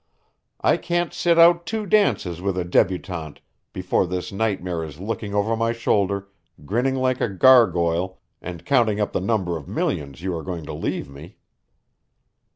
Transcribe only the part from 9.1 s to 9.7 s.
the number of